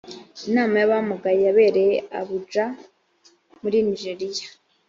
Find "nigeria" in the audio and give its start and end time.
3.87-4.45